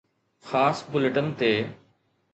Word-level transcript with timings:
خاص 0.51 0.79
بليٽن 0.95 1.27
تي 1.43 1.53